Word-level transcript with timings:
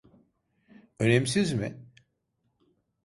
Önemsiz 0.99 1.53
mi? 1.53 1.79